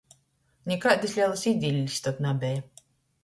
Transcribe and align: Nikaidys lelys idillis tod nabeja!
Nikaidys 0.71 1.13
lelys 1.19 1.43
idillis 1.51 1.99
tod 2.07 2.21
nabeja! 2.27 2.65